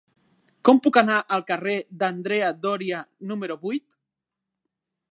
[0.69, 4.03] Com puc anar al carrer d'Andrea Doria número vuit?